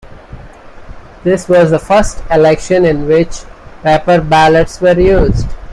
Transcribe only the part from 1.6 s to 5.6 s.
the first election in which paper ballots were used.